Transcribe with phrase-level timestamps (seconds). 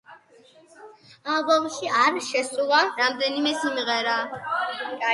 [1.33, 4.21] ალბომში არ შესულა რამდენიმე სიმღერა.